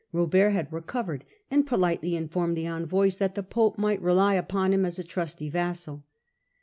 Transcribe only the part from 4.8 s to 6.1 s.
as a trusty vassal.